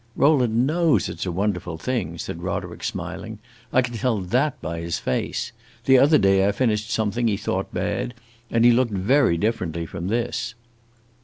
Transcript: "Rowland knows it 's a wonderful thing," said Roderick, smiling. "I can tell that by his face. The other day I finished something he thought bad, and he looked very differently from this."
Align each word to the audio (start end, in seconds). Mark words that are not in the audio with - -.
"Rowland 0.15 0.65
knows 0.65 1.09
it 1.09 1.19
's 1.19 1.27
a 1.27 1.31
wonderful 1.31 1.77
thing," 1.77 2.17
said 2.17 2.41
Roderick, 2.41 2.83
smiling. 2.83 3.37
"I 3.71 3.83
can 3.83 3.93
tell 3.93 4.19
that 4.19 4.59
by 4.59 4.79
his 4.79 4.97
face. 4.97 5.51
The 5.85 5.99
other 5.99 6.17
day 6.17 6.47
I 6.47 6.51
finished 6.53 6.89
something 6.89 7.27
he 7.27 7.37
thought 7.37 7.71
bad, 7.71 8.15
and 8.49 8.65
he 8.65 8.71
looked 8.71 8.89
very 8.91 9.37
differently 9.37 9.85
from 9.85 10.07
this." 10.07 10.55